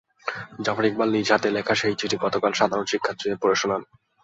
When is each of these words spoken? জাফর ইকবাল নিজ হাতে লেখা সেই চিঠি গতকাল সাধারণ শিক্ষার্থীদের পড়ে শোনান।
জাফর 0.63 0.85
ইকবাল 0.85 1.09
নিজ 1.11 1.27
হাতে 1.31 1.49
লেখা 1.51 1.73
সেই 1.75 1.95
চিঠি 1.99 2.17
গতকাল 2.23 2.51
সাধারণ 2.59 2.85
শিক্ষার্থীদের 2.91 3.41
পড়ে 3.41 3.55
শোনান। 3.55 3.81